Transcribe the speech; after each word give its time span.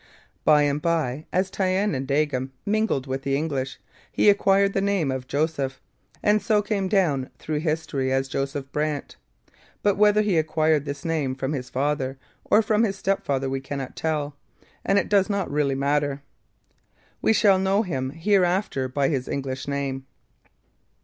By 0.43 0.63
and 0.63 0.81
by, 0.81 1.27
as 1.31 1.51
Thayendanegea 1.51 2.49
mingled 2.65 3.05
with 3.05 3.21
the 3.21 3.35
English, 3.37 3.79
he 4.11 4.31
acquired 4.31 4.73
the 4.73 4.81
name 4.81 5.11
of 5.11 5.27
Joseph, 5.27 5.79
and 6.23 6.41
so 6.41 6.63
came 6.63 6.87
down 6.87 7.29
through 7.37 7.59
history 7.59 8.11
as 8.11 8.27
Joseph 8.27 8.65
Brant; 8.71 9.15
but 9.83 9.97
whether 9.97 10.23
he 10.23 10.39
acquired 10.39 10.85
this 10.85 11.05
name 11.05 11.35
from 11.35 11.53
his 11.53 11.69
father 11.69 12.17
or 12.43 12.63
from 12.63 12.81
his 12.83 12.95
step 12.95 13.23
father 13.23 13.47
we 13.47 13.59
cannot 13.59 13.95
tell, 13.95 14.35
and 14.83 14.97
it 14.97 15.07
does 15.07 15.29
not 15.29 15.51
really 15.51 15.75
matter. 15.75 16.23
We 17.21 17.31
shall 17.31 17.59
know 17.59 17.83
him 17.83 18.09
hereafter 18.09 18.87
by 18.87 19.09
his 19.09 19.27
English 19.27 19.67
name. 19.67 20.07